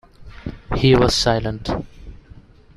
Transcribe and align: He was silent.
He 0.75 0.95
was 0.95 1.13
silent. 1.13 1.69